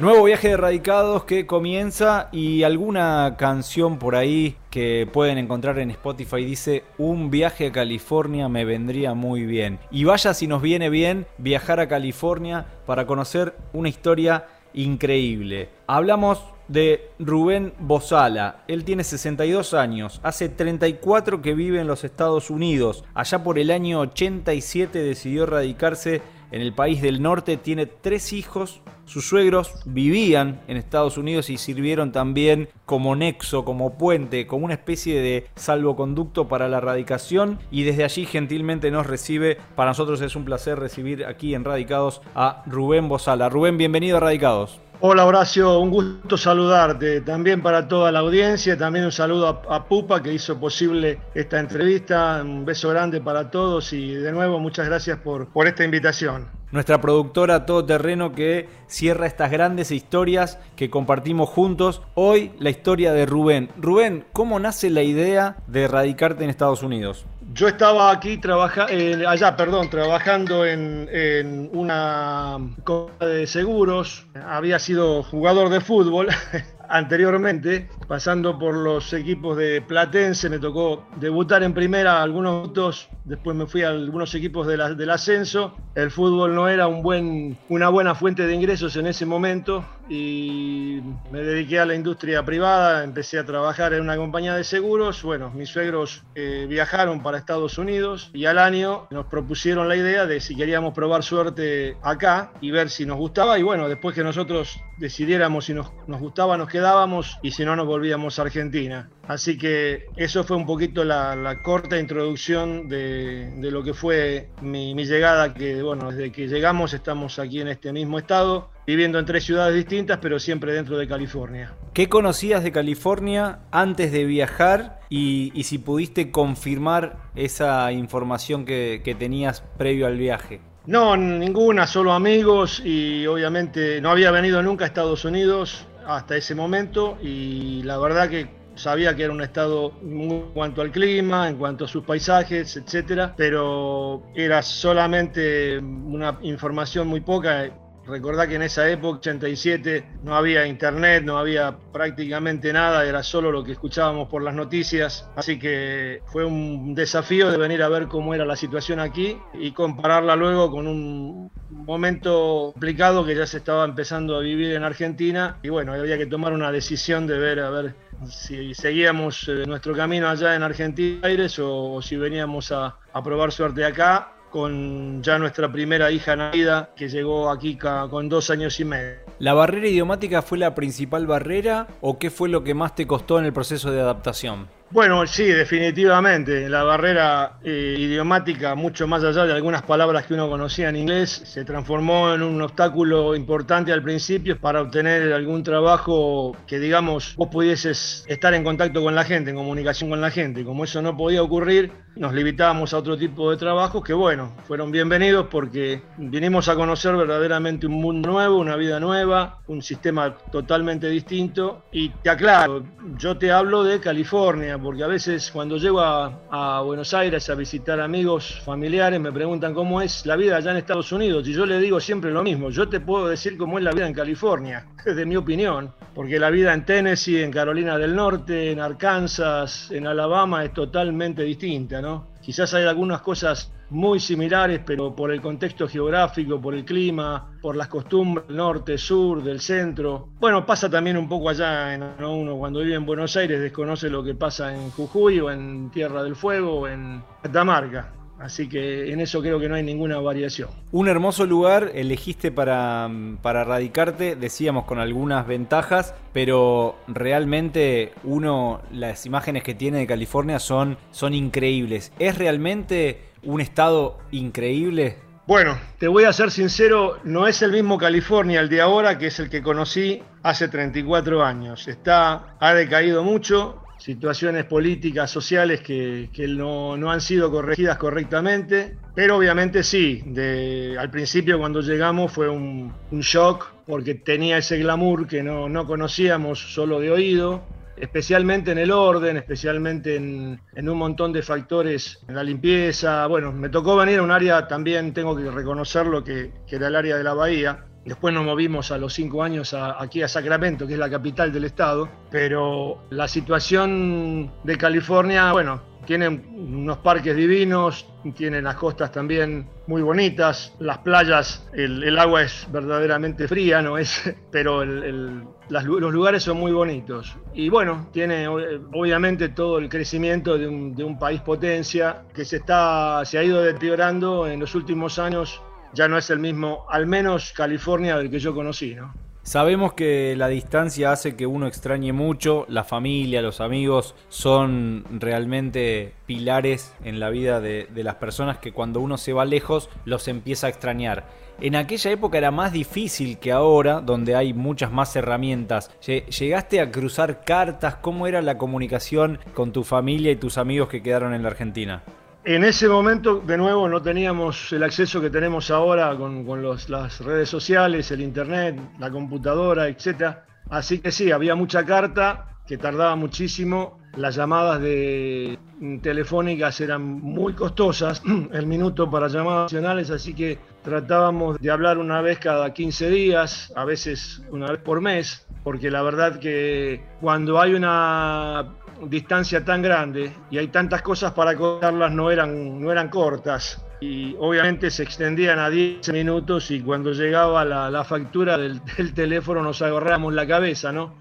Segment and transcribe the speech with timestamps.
[0.00, 5.90] Nuevo viaje de radicados que comienza y alguna canción por ahí que pueden encontrar en
[5.90, 9.78] Spotify dice un viaje a California me vendría muy bien.
[9.90, 15.68] Y vaya si nos viene bien viajar a California para conocer una historia increíble.
[15.86, 18.64] Hablamos de Rubén Bozala.
[18.68, 23.04] Él tiene 62 años, hace 34 que vive en los Estados Unidos.
[23.12, 28.80] Allá por el año 87 decidió radicarse en el país del norte, tiene tres hijos,
[29.04, 34.74] sus suegros vivían en Estados Unidos y sirvieron también como nexo, como puente, como una
[34.74, 39.58] especie de salvoconducto para la radicación y desde allí gentilmente nos recibe.
[39.74, 43.48] Para nosotros es un placer recibir aquí en Radicados a Rubén Bozala.
[43.48, 44.80] Rubén, bienvenido a Radicados.
[45.02, 47.22] Hola Horacio, un gusto saludarte.
[47.22, 52.42] También para toda la audiencia, también un saludo a, Pupa que hizo posible esta entrevista.
[52.44, 56.48] Un beso grande para todos y de nuevo muchas gracias por, por esta invitación.
[56.70, 62.02] Nuestra productora Todoterreno que cierra estas grandes historias que compartimos juntos.
[62.14, 63.70] Hoy la historia de Rubén.
[63.78, 67.24] Rubén, ¿cómo nace la idea de radicarte en Estados Unidos?
[67.52, 74.26] Yo estaba aquí trabajando, eh, allá, perdón, trabajando en, en una compañía de seguros.
[74.46, 76.28] Había sido jugador de fútbol
[76.88, 83.56] anteriormente, pasando por los equipos de Platense, me tocó debutar en primera algunos minutos, después
[83.56, 85.76] me fui a algunos equipos del ascenso.
[85.96, 91.00] El fútbol no era un buen, una buena fuente de ingresos en ese momento y
[91.30, 95.22] me dediqué a la industria privada, empecé a trabajar en una compañía de seguros.
[95.22, 100.26] Bueno, mis suegros eh, viajaron para Estados Unidos y al año nos propusieron la idea
[100.26, 104.24] de si queríamos probar suerte acá y ver si nos gustaba y bueno, después que
[104.24, 109.08] nosotros decidiéramos si nos, nos gustaba, nos quedábamos y si no, nos volvíamos a Argentina.
[109.30, 115.54] Así que eso fue un poquito la, corta introducción de, lo que fue mi, llegada,
[115.54, 119.74] que bueno, desde que llegamos estamos aquí en este mismo estado, viviendo en tres ciudades
[119.74, 121.74] distintas, pero siempre dentro de California.
[121.92, 129.14] ¿Qué conocías de California antes de viajar y, si pudiste confirmar esa información que, que
[129.14, 130.60] tenías previo al viaje?
[130.86, 136.54] No, ninguna, solo amigos y obviamente no había venido nunca a Estados Unidos hasta ese
[136.54, 141.56] momento y la verdad que sabía que era un estado en cuanto al clima, en
[141.56, 147.70] cuanto a sus paisajes, etcétera, pero era solamente una información muy poca
[148.10, 153.52] Recordá que en esa época, 87, no había internet, no había prácticamente nada, era solo
[153.52, 155.28] lo que escuchábamos por las noticias.
[155.36, 159.70] Así que fue un desafío de venir a ver cómo era la situación aquí y
[159.70, 165.58] compararla luego con un momento complicado que ya se estaba empezando a vivir en Argentina.
[165.62, 167.94] Y bueno, había que tomar una decisión de ver a ver
[168.28, 171.28] si seguíamos eh, nuestro camino allá en Argentina
[171.62, 177.50] o, si veníamos a probar suerte acá con ya nuestra primera hija nacida que llegó
[177.50, 179.16] aquí con dos años y medio.
[179.38, 183.38] ¿La barrera idiomática fue la principal barrera o qué fue lo que más te costó
[183.38, 184.79] en el proceso de adaptación?
[184.92, 186.68] Bueno, sí, definitivamente.
[186.68, 191.42] La barrera eh, idiomática, mucho más allá de algunas palabras que uno conocía en inglés,
[191.44, 197.48] se transformó en un obstáculo importante al principio para obtener algún trabajo que, digamos, vos
[197.50, 200.64] pudieses estar en contacto con la gente, en comunicación con la gente.
[200.64, 204.90] Como eso no podía ocurrir, nos limitábamos a otro tipo de trabajos que, bueno, fueron
[204.90, 211.08] bienvenidos porque vinimos a conocer verdaderamente un mundo nuevo, una vida nueva, un sistema totalmente
[211.08, 211.84] distinto.
[211.92, 212.82] Y te aclaro,
[213.16, 218.00] yo te hablo de California porque a veces cuando llego a, Buenos Aires a visitar
[218.00, 221.78] amigos, familiares, me preguntan cómo es la vida allá en Estados Unidos y yo le
[221.78, 225.26] digo siempre lo mismo, yo te puedo decir cómo es la vida en California, desde
[225.26, 230.64] mi opinión, porque la vida en Tennessee, en Carolina del Norte, en Arkansas, en Alabama
[230.64, 232.28] es totalmente distinta, ¿no?
[232.40, 237.76] Quizás hay algunas cosas muy similares, pero por el contexto geográfico, por el clima, por
[237.76, 240.28] las costumbres del norte, sur, del centro.
[240.38, 244.22] Bueno, pasa también un poco allá, en, uno cuando vive en Buenos Aires desconoce lo
[244.22, 248.19] que pasa en Jujuy o en Tierra del Fuego o en Catamarca.
[248.40, 250.70] Así que en eso creo que no hay ninguna variación.
[250.92, 253.10] Un hermoso lugar elegiste para,
[253.42, 260.58] para radicarte, decíamos con algunas ventajas, pero realmente uno, las imágenes que tiene de California
[260.58, 262.12] son, son increíbles.
[262.18, 265.16] ¿Es realmente un estado increíble?
[265.46, 269.26] Bueno, te voy a ser sincero, no es el mismo California el de ahora que
[269.26, 271.88] es el que conocí hace 34 años.
[271.88, 279.82] Está, ha decaído mucho, situaciones políticas, sociales que, no, han sido corregidas correctamente, pero obviamente
[279.82, 285.68] sí, de, al principio cuando llegamos fue un, shock porque tenía ese glamour que no,
[285.68, 287.62] no conocíamos solo de oído,
[287.96, 293.26] especialmente en el orden, especialmente en, un montón de factores, en la limpieza.
[293.26, 296.96] Bueno, me tocó venir a un área también, tengo que reconocerlo, que, que era el
[296.96, 300.94] área de la bahía, Después nos movimos a los cinco años aquí a Sacramento, que
[300.94, 302.08] es la capital del estado.
[302.30, 310.02] Pero la situación de California, bueno, tienen unos parques divinos, tienen las costas también muy
[310.02, 314.34] bonitas, las playas, el, agua es verdaderamente fría, ¿no es?
[314.50, 317.36] Pero los lugares son muy bonitos.
[317.54, 322.56] Y bueno, tiene obviamente todo el crecimiento de un, de un país potencia que se,
[322.56, 325.62] está, se ha ido deteriorando en los últimos años
[325.92, 329.12] ya no es el mismo, al menos California del que yo conocí, ¿no?
[329.42, 336.12] Sabemos que la distancia hace que uno extrañe mucho, la familia, los amigos son realmente
[336.26, 340.28] pilares en la vida de, de, las personas que cuando uno se va lejos los
[340.28, 341.24] empieza a extrañar.
[341.62, 345.90] En aquella época era más difícil que ahora, donde hay muchas más herramientas.
[346.06, 347.96] ¿Llegaste a cruzar cartas?
[347.96, 352.02] ¿Cómo era la comunicación con tu familia y tus amigos que quedaron en la Argentina?
[352.50, 356.44] En ese momento, de nuevo, no teníamos el acceso que tenemos ahora con,
[356.88, 360.38] las redes sociales, el internet, la computadora, etc.
[360.68, 364.00] Así que sí, había mucha carta que tardaba muchísimo.
[364.16, 365.60] Las llamadas de
[366.02, 368.20] telefónicas eran muy costosas,
[368.52, 373.72] el minuto para llamadas nacionales, así que tratábamos de hablar una vez cada 15 días,
[373.76, 378.74] a veces una vez por mes, porque la verdad que cuando hay una
[379.08, 384.34] distancia tan grande y hay tantas cosas para contarlas no eran, no eran cortas y
[384.38, 388.80] obviamente se extendían a 10 minutos y cuando llegaba la, factura del,
[389.14, 391.18] teléfono nos agarramos la cabeza, ¿no?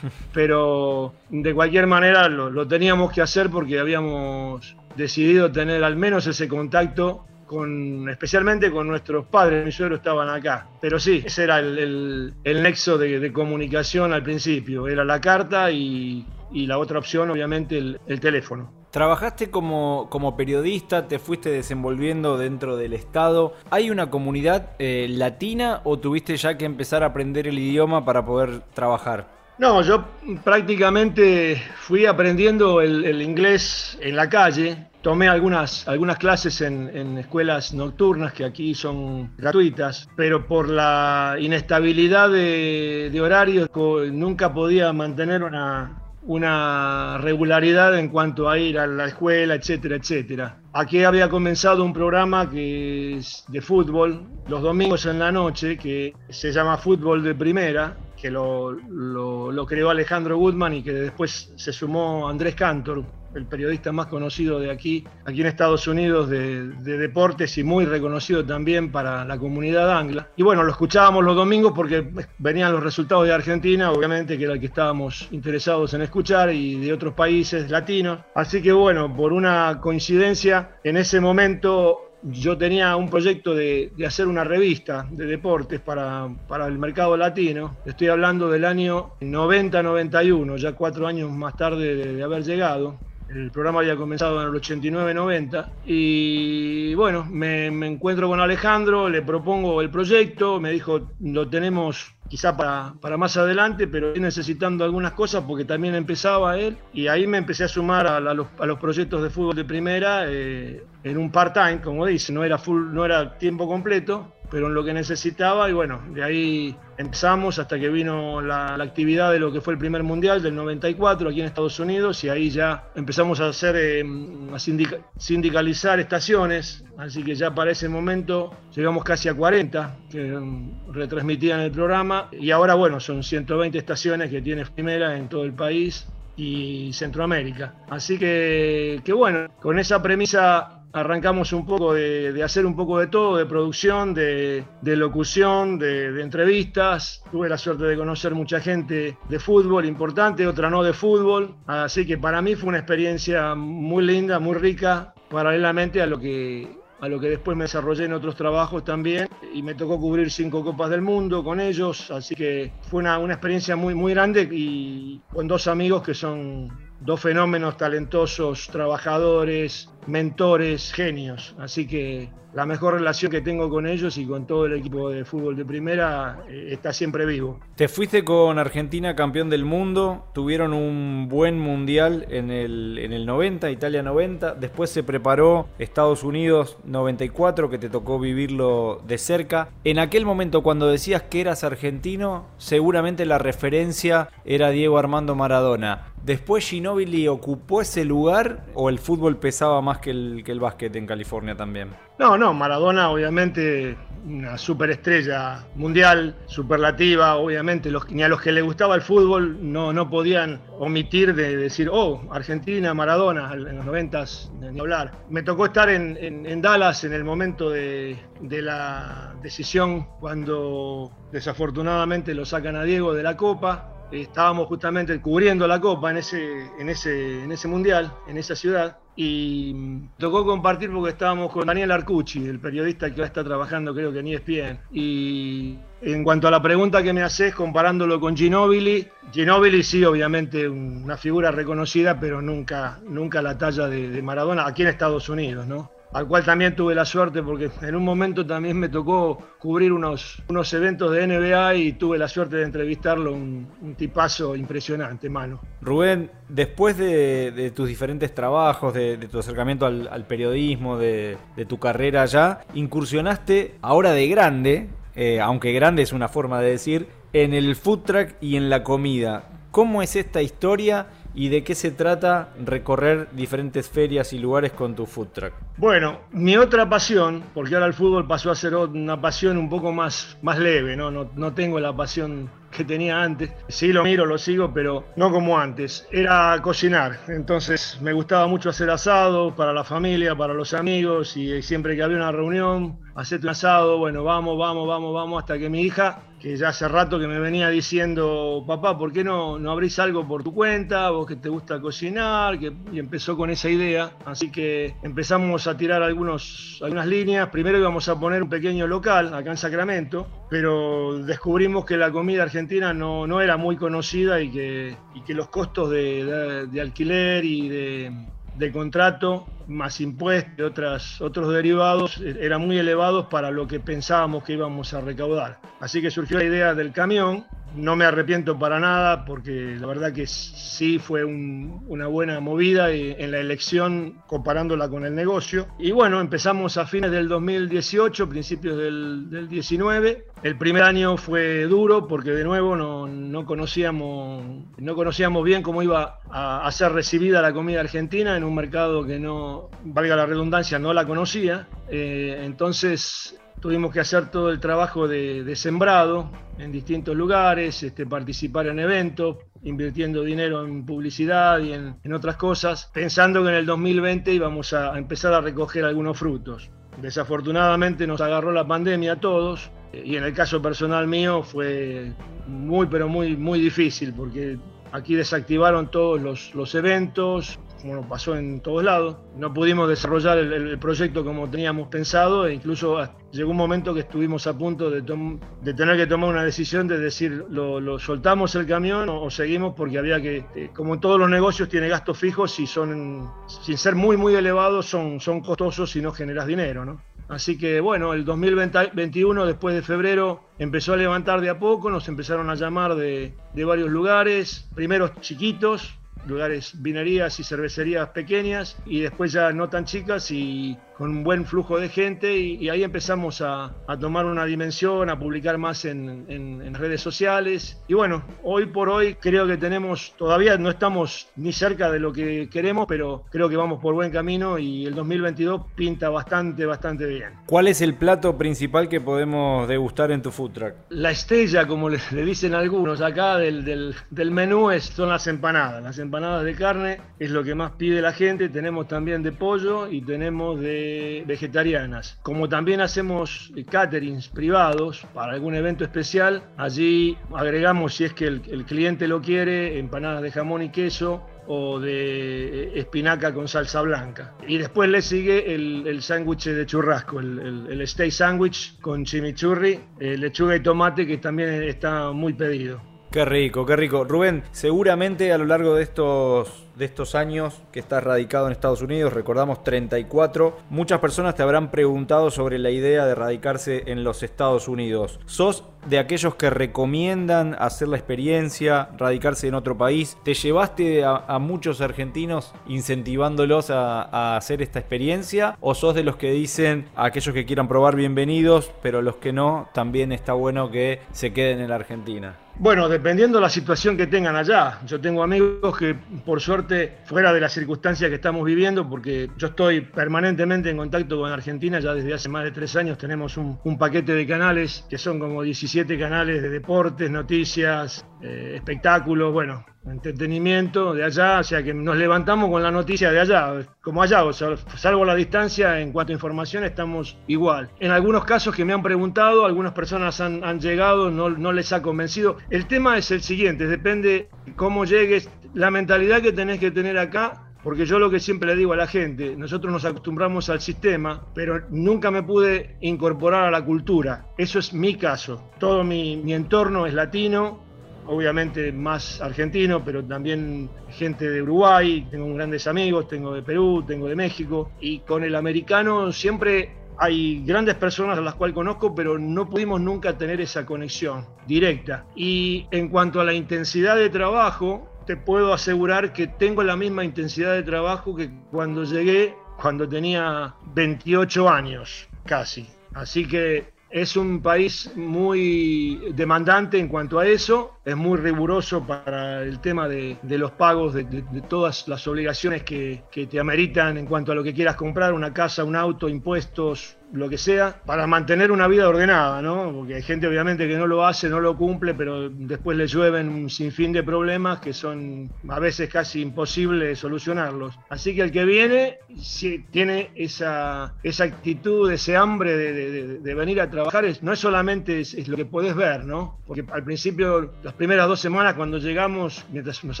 [0.32, 6.26] Pero de cualquier manera lo, lo, teníamos que hacer porque habíamos decidido tener al menos
[6.26, 10.68] ese contacto con, especialmente con nuestros padres, mis suegros estaban acá.
[10.80, 15.70] Pero sí, ese era el, el, nexo de, de comunicación al principio, era la carta
[15.70, 18.70] y y la otra opción, obviamente, el, teléfono.
[18.90, 23.54] Trabajaste como, como, periodista, te fuiste desenvolviendo dentro del Estado.
[23.70, 28.24] ¿Hay una comunidad eh, latina o tuviste ya que empezar a aprender el idioma para
[28.24, 29.42] poder trabajar?
[29.58, 30.04] No, yo
[30.42, 34.88] prácticamente fui aprendiendo el, inglés en la calle.
[35.02, 42.30] Tomé algunas, algunas clases en, escuelas nocturnas que aquí son gratuitas, pero por la inestabilidad
[42.30, 43.68] de, de horarios
[44.10, 50.58] nunca podía mantener una, una regularidad en cuanto a ir a la escuela, etcétera, etcétera.
[50.72, 56.14] Aquí había comenzado un programa que es de fútbol, los domingos en la noche, que
[56.28, 61.72] se llama Fútbol de Primera, que lo, lo creó Alejandro Goodman y que después se
[61.72, 63.04] sumó Andrés Cantor,
[63.34, 68.44] el periodista más conocido de aquí, aquí en Estados Unidos, de, deportes y muy reconocido
[68.44, 70.28] también para la comunidad angla.
[70.36, 72.06] Y bueno, lo escuchábamos los domingos porque
[72.38, 76.78] venían los resultados de Argentina, obviamente que era el que estábamos interesados en escuchar, y
[76.78, 78.20] de otros países latinos.
[78.34, 84.28] Así que bueno, por una coincidencia, en ese momento yo tenía un proyecto de, hacer
[84.28, 87.76] una revista de deportes para, para, el mercado latino.
[87.84, 92.98] Estoy hablando del año 90-91, ya cuatro años más tarde de haber llegado.
[93.34, 99.80] El programa había comenzado en el 89-90 y bueno, me, encuentro con Alejandro, le propongo
[99.80, 105.44] el proyecto, me dijo, lo tenemos quizá para, para más adelante, pero necesitando algunas cosas
[105.46, 109.22] porque también empezaba él y ahí me empecé a sumar a, los, a los, proyectos
[109.22, 113.38] de fútbol de primera eh, en un part-time, como dice, no era, full, no era
[113.38, 118.42] tiempo completo, pero en lo que necesitaba y bueno, de ahí empezamos hasta que vino
[118.42, 122.22] la, actividad de lo que fue el primer mundial del 94 aquí en Estados Unidos
[122.24, 124.04] y ahí ya empezamos a hacer, eh,
[124.52, 130.92] a sindicalizar estaciones, así que ya para ese momento llegamos casi a 40 que mm,
[130.92, 135.54] retransmitían el programa y ahora bueno, son 120 estaciones que tiene Primera en todo el
[135.54, 136.06] país
[136.36, 137.74] y Centroamérica.
[137.88, 143.06] Así que, que bueno, con esa premisa arrancamos un poco de, hacer un poco de
[143.06, 147.22] todo, de producción, de, locución, de, entrevistas.
[147.30, 151.54] Tuve la suerte de conocer mucha gente de fútbol importante, otra no de fútbol.
[151.66, 156.82] Así que para mí fue una experiencia muy linda, muy rica, paralelamente a lo que
[157.00, 160.62] a lo que después me desarrollé en otros trabajos también y me tocó cubrir cinco
[160.62, 165.20] copas del mundo con ellos, así que fue una, una experiencia muy, muy grande y
[165.34, 166.68] con dos amigos que son
[167.00, 171.54] dos fenómenos talentosos, trabajadores, mentores, genios.
[171.58, 175.24] Así que la mejor relación que tengo con ellos y con todo el equipo de
[175.24, 177.58] fútbol de primera eh, está siempre vivo.
[177.76, 183.24] Te fuiste con Argentina campeón del mundo, tuvieron un buen mundial en el, en el
[183.24, 189.70] 90, Italia 90, después se preparó Estados Unidos 94, que te tocó vivirlo de cerca.
[189.84, 196.12] En aquel momento cuando decías que eras argentino, seguramente la referencia era Diego Armando Maradona.
[196.24, 200.94] ¿Después Ginóbili ocupó ese lugar o el fútbol pesaba más que el, que el básquet
[200.96, 201.90] en California también?
[202.18, 208.62] No, no, Maradona obviamente una superestrella mundial, superlativa, obviamente, los, ni a los que les
[208.62, 214.52] gustaba el fútbol no, no podían omitir de decir, oh, Argentina, Maradona, en los noventas,
[214.60, 215.12] ni hablar.
[215.28, 222.34] Me tocó estar en, en, Dallas en el momento de, de la decisión cuando desafortunadamente
[222.34, 226.88] lo sacan a Diego de la Copa estábamos justamente cubriendo la Copa en ese, en
[226.88, 229.74] ese, en ese mundial, en esa ciudad, y
[230.18, 234.20] tocó compartir porque estábamos con Daniel Arcucci, el periodista que ahora está trabajando creo que
[234.20, 234.78] en ESPN.
[234.92, 240.68] Y en cuanto a la pregunta que me haces, comparándolo con Ginobili, Ginobili sí, obviamente
[240.68, 245.66] una figura reconocida, pero nunca, nunca la talla de, de Maradona aquí en Estados Unidos,
[245.66, 245.90] ¿no?
[246.12, 250.42] Al cual también tuve la suerte porque en un momento también me tocó cubrir unos,
[250.48, 255.60] unos eventos de NBA y tuve la suerte de entrevistarlo, un, tipazo impresionante, mano.
[255.80, 261.36] Rubén, después de, tus diferentes trabajos, de, tu acercamiento al, periodismo, de,
[261.68, 267.08] tu carrera allá, incursionaste ahora de grande, eh, aunque grande es una forma de decir,
[267.32, 269.44] en el food truck y en la comida.
[269.70, 271.06] ¿Cómo es esta historia?
[271.34, 275.52] Y de qué se trata recorrer diferentes ferias y lugares con tu food truck.
[275.76, 279.92] Bueno, mi otra pasión, porque ahora el fútbol pasó a ser una pasión un poco
[279.92, 281.10] más, más leve, ¿no?
[281.10, 283.52] No, no tengo la pasión que tenía antes.
[283.68, 286.06] Sí lo miro, lo sigo, pero no como antes.
[286.10, 287.20] Era cocinar.
[287.28, 292.02] Entonces me gustaba mucho hacer asado para la familia, para los amigos y siempre que
[292.02, 296.20] había una reunión, hacerte un asado, bueno, vamos, vamos, vamos, vamos, hasta que mi hija,
[296.40, 300.26] que ya hace rato que me venía diciendo, papá, ¿por qué no, no abrís algo
[300.26, 301.10] por tu cuenta?
[301.10, 304.10] Vos que te gusta cocinar, que, y empezó con esa idea.
[304.24, 307.48] Así que empezamos a tirar algunos, algunas líneas.
[307.50, 312.42] Primero íbamos a poner un pequeño local acá en Sacramento, pero descubrimos que la comida
[312.42, 312.61] argentina
[312.94, 314.96] no, era muy conocida y que,
[315.28, 322.78] los costos de, alquiler y de contrato más impuestos y otros derivados eh, eran muy
[322.78, 325.58] elevados para lo que pensábamos que íbamos a recaudar.
[325.80, 330.12] Así que surgió la idea del camión no me arrepiento para nada porque la verdad
[330.12, 335.66] que sí fue una buena movida en la elección comparándola con el negocio.
[335.78, 340.26] Y bueno, empezamos a fines del 2018, principios del, 19.
[340.42, 344.44] El primer año fue duro porque de nuevo no, conocíamos,
[344.78, 349.18] no conocíamos bien cómo iba a, ser recibida la comida argentina en un mercado que
[349.18, 351.68] no, valga la redundancia, no la conocía.
[351.88, 358.66] Eh, entonces tuvimos que hacer todo el trabajo de, sembrado en distintos lugares, este, participar
[358.66, 364.34] en eventos, invirtiendo dinero en publicidad y en, otras cosas, pensando que en el 2020
[364.34, 366.70] íbamos a, empezar a recoger algunos frutos.
[367.00, 372.12] Desafortunadamente nos agarró la pandemia a todos y en el caso personal mío fue
[372.48, 374.58] muy pero muy muy difícil porque
[374.90, 379.16] aquí desactivaron todos los eventos, como pasó en todos lados.
[379.36, 382.98] No pudimos desarrollar el, proyecto como teníamos pensado e incluso
[383.32, 386.98] llegó un momento que estuvimos a punto de, de tener que tomar una decisión de
[386.98, 391.68] decir, lo, soltamos el camión o, seguimos porque había que, eh, como todos los negocios,
[391.68, 396.12] tiene gastos fijos y son, sin ser muy, muy elevados, son, son costosos si no
[396.12, 397.00] generas dinero, ¿no?
[397.28, 402.06] Así que bueno, el 2021, después de febrero, empezó a levantar de a poco, nos
[402.08, 409.00] empezaron a llamar de, de varios lugares, primeros chiquitos, lugares, vinerías y cervecerías pequeñas y
[409.00, 413.40] después ya no tan chicas y con un buen flujo de gente y, ahí empezamos
[413.40, 417.82] a, tomar una dimensión, a publicar más en, redes sociales.
[417.88, 422.12] Y bueno, hoy por hoy creo que tenemos, todavía no estamos ni cerca de lo
[422.12, 427.06] que queremos, pero creo que vamos por buen camino y el 2022 pinta bastante, bastante
[427.06, 427.30] bien.
[427.46, 430.74] ¿Cuál es el plato principal que podemos degustar en tu food truck?
[430.90, 435.82] La estrella, como le, dicen algunos acá del, del, menú, es, son las empanadas.
[435.82, 438.50] Las empanadas de carne es lo que más pide la gente.
[438.50, 442.18] Tenemos también de pollo y tenemos de vegetarianas.
[442.22, 448.64] Como también hacemos caterings privados para algún evento especial, allí agregamos, si es que el,
[448.66, 454.34] cliente lo quiere, empanadas de jamón y queso o de eh, espinaca con salsa blanca.
[454.46, 460.16] Y después le sigue el, sándwich de churrasco, el, el, steak sandwich con chimichurri, eh,
[460.18, 462.91] lechuga y tomate que también está muy pedido.
[463.12, 464.04] Qué rico, qué rico.
[464.04, 468.80] Rubén, seguramente a lo largo de estos, de estos años que estás radicado en Estados
[468.80, 474.22] Unidos, recordamos 34, muchas personas te habrán preguntado sobre la idea de radicarse en los
[474.22, 475.20] Estados Unidos.
[475.26, 480.16] ¿Sos de aquellos que recomiendan hacer la experiencia, radicarse en otro país?
[480.24, 485.58] ¿Te llevaste a, muchos argentinos incentivándolos a, hacer esta experiencia?
[485.60, 489.68] ¿O sos de los que dicen aquellos que quieran probar bienvenidos, pero los que no,
[489.74, 492.41] también está bueno que se queden en la Argentina?
[492.58, 494.78] Bueno, dependiendo de la situación que tengan allá.
[494.86, 499.48] Yo tengo amigos que, por suerte, fuera de las circunstancias que estamos viviendo, porque yo
[499.48, 503.58] estoy permanentemente en contacto con Argentina, ya desde hace más de tres años tenemos un,
[503.78, 510.94] paquete de canales que son como 17 canales de deportes, noticias, eh, espectáculos, bueno, entretenimiento
[510.94, 514.32] de allá, o sea que nos levantamos con la noticia de allá, como allá, o
[514.32, 517.70] sea, salvo la distancia, en cuanto a información estamos igual.
[517.80, 521.72] En algunos casos que me han preguntado, algunas personas han, han llegado, no, no, les
[521.72, 522.36] ha convencido.
[522.50, 527.48] El tema es el siguiente, depende cómo llegues, la mentalidad que tenés que tener acá.
[527.62, 531.28] Porque yo lo que siempre le digo a la gente, nosotros nos acostumbramos al sistema,
[531.32, 534.26] pero nunca me pude incorporar a la cultura.
[534.36, 535.48] Eso es mi caso.
[535.60, 537.60] Todo mi, mi entorno es latino,
[538.06, 544.08] obviamente más argentino, pero también gente de Uruguay, tengo grandes amigos, tengo de Perú, tengo
[544.08, 549.18] de México, y con el americano siempre hay grandes personas a las cuales conozco, pero
[549.18, 552.04] no pudimos nunca tener esa conexión directa.
[552.14, 557.04] Y en cuanto a la intensidad de trabajo, te puedo asegurar que tengo la misma
[557.04, 562.68] intensidad de trabajo que cuando llegué, cuando tenía 28 años, casi.
[562.94, 569.42] Así que es un país muy demandante en cuanto a eso, es muy riguroso para
[569.42, 571.04] el tema de, los pagos de,
[571.48, 575.34] todas las obligaciones que, que te ameritan en cuanto a lo que quieras comprar, una
[575.34, 579.72] casa, un auto, impuestos, lo que sea, para mantener una vida ordenada, ¿no?
[579.72, 583.28] Porque hay gente obviamente que no lo hace, no lo cumple, pero después le llueven
[583.28, 587.78] un sinfín de problemas que son a veces casi imposibles solucionarlos.
[587.90, 593.70] Así que el que viene si tiene esa, esa actitud, ese hambre de, venir a
[593.70, 596.38] trabajar, no es solamente es, lo que podés ver, ¿no?
[596.46, 600.00] Porque al principio, las primeras dos semanas cuando llegamos, mientras nos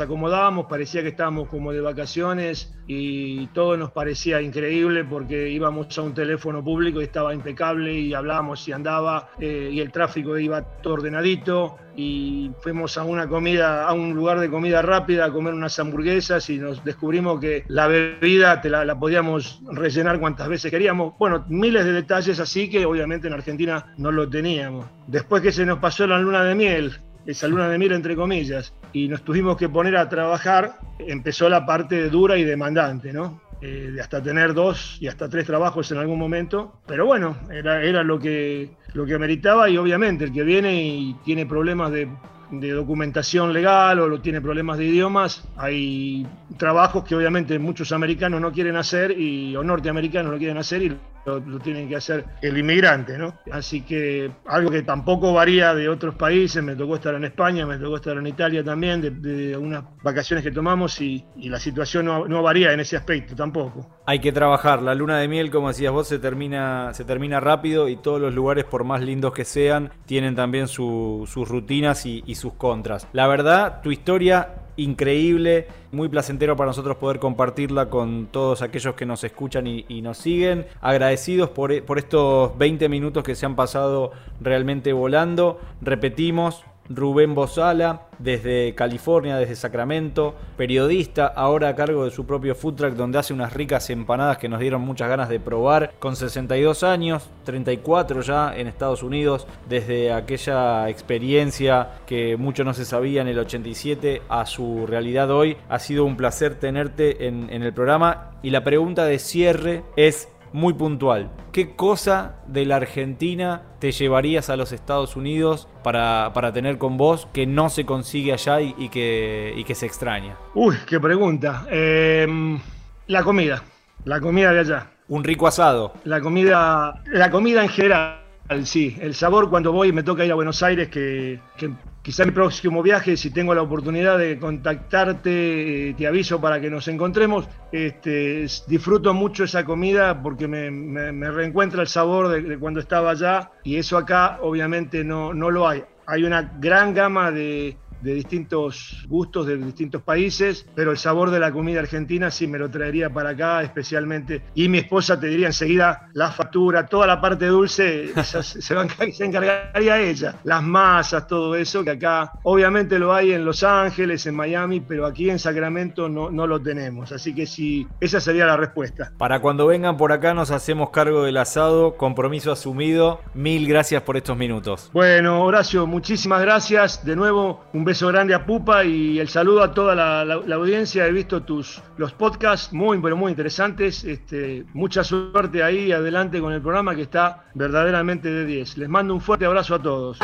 [0.00, 6.02] acomodábamos, parecía que estábamos como de vacaciones y todo nos parecía increíble porque íbamos a
[6.02, 10.94] un teléfono público estaba impecable y hablábamos y andaba eh, y el tráfico iba todo
[10.94, 15.78] ordenadito y fuimos a una comida, a un lugar de comida rápida a comer unas
[15.78, 21.14] hamburguesas y nos descubrimos que la bebida te la, podíamos rellenar cuantas veces queríamos.
[21.18, 24.86] Bueno, miles de detalles así que obviamente en Argentina no lo teníamos.
[25.06, 26.92] Después que se nos pasó la luna de miel,
[27.26, 31.64] esa luna de miel entre comillas, y nos tuvimos que poner a trabajar, empezó la
[31.66, 33.40] parte dura y demandante, ¿no?
[33.64, 36.80] Eh, de hasta tener dos y hasta tres trabajos en algún momento.
[36.84, 41.14] Pero bueno, era, era lo, que, lo que ameritaba y obviamente el que viene y
[41.24, 42.08] tiene problemas de,
[42.50, 46.26] documentación legal o tiene problemas de idiomas, hay
[46.58, 51.58] trabajos que obviamente muchos americanos no quieren hacer y, o norteamericanos no quieren hacer lo,
[51.60, 53.34] tienen que hacer el inmigrante, ¿no?
[53.50, 57.78] Así que algo que tampoco varía de otros países, me tocó estar en España, me
[57.78, 62.72] tocó estar en Italia también, de, unas vacaciones que tomamos y, la situación no, varía
[62.72, 64.00] en ese aspecto tampoco.
[64.06, 67.88] Hay que trabajar, la luna de miel, como decías vos, se termina, se termina rápido
[67.88, 72.36] y todos los lugares, por más lindos que sean, tienen también sus rutinas y, y
[72.36, 73.06] sus contras.
[73.12, 79.06] La verdad, tu historia increíble, muy placentero para nosotros poder compartirla con todos aquellos que
[79.06, 80.66] nos escuchan y, nos siguen.
[80.80, 85.60] Agradecidos por, por estos 20 minutos que se han pasado realmente volando.
[85.80, 92.74] Repetimos, Rubén Bozala, desde California, desde Sacramento, periodista, ahora a cargo de su propio food
[92.74, 96.82] truck donde hace unas ricas empanadas que nos dieron muchas ganas de probar, con 62
[96.82, 103.28] años, 34 ya en Estados Unidos, desde aquella experiencia que mucho no se sabía en
[103.28, 105.56] el 87 a su realidad hoy.
[105.68, 110.28] Ha sido un placer tenerte en, en el programa y la pregunta de cierre es
[110.52, 111.30] muy puntual.
[111.52, 117.28] ¿Qué cosa de la Argentina te llevarías a los Estados Unidos para, tener con vos
[117.32, 120.36] que no se consigue allá y, que, que se extraña?
[120.54, 121.66] Uy, qué pregunta.
[121.70, 122.58] Em,
[123.06, 123.62] la comida,
[124.04, 124.90] la comida de allá.
[125.08, 125.92] Un rico asado.
[126.04, 128.18] La comida, la comida en general.
[128.64, 131.70] Sí, el sabor cuando voy me toca ir a Buenos Aires, que, que
[132.02, 136.68] quizá mi próximo viaje, si tengo la oportunidad de contactarte, eh, te aviso para que
[136.68, 137.48] nos encontremos.
[137.70, 143.76] Este, disfruto mucho esa comida porque me, reencuentra el sabor de, cuando estaba allá y
[143.76, 145.84] eso acá obviamente no, no lo hay.
[146.06, 151.40] Hay una gran gama de, de distintos gustos de distintos países, pero el sabor de
[151.40, 154.42] la comida argentina sí me lo traería para acá, especialmente.
[154.54, 160.00] Y mi esposa te diría enseguida la factura, toda la parte dulce se, se encargaría
[160.00, 160.36] ella.
[160.44, 165.06] Las masas, todo eso, que acá obviamente lo hay en Los Ángeles, en Miami, pero
[165.06, 167.12] aquí en Sacramento no, no lo tenemos.
[167.12, 169.12] Así que sí, esa sería la respuesta.
[169.18, 173.20] Para cuando vengan por acá nos hacemos cargo del asado, compromiso asumido.
[173.34, 174.90] Mil gracias por estos minutos.
[174.92, 177.04] Bueno, Horacio, muchísimas gracias.
[177.04, 181.06] De nuevo, un beso beso grande a Pupa y el saludo a toda la, audiencia.
[181.06, 184.02] He visto tus los podcasts muy, pero muy interesantes.
[184.04, 188.78] Este, mucha suerte ahí, adelante con el programa que está verdaderamente de 10.
[188.78, 190.18] Les mando un fuerte abrazo a todos.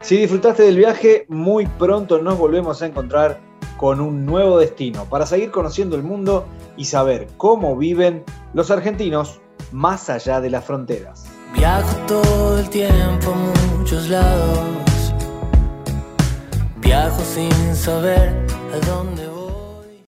[0.00, 3.38] Si disfrutaste del viaje, muy pronto nos volvemos a encontrar
[3.76, 6.46] con un nuevo destino para seguir conociendo el mundo
[6.78, 11.26] y saber cómo viven los argentinos más allá de las fronteras.
[11.54, 14.91] Viajo todo el tiempo a muchos lados
[16.92, 18.34] Viajo sin saber
[18.70, 19.31] a dónde voy.